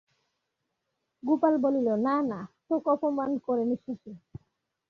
[1.23, 4.11] গোপাল বলিল, না, না, তোকে অপমান করেনি শশী।